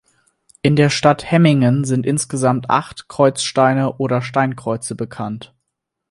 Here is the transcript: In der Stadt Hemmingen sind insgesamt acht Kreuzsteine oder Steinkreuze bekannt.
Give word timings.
In 0.63 0.75
der 0.75 0.89
Stadt 0.89 1.29
Hemmingen 1.31 1.85
sind 1.85 2.07
insgesamt 2.07 2.71
acht 2.71 3.07
Kreuzsteine 3.07 3.97
oder 3.97 4.23
Steinkreuze 4.23 4.95
bekannt. 4.95 5.53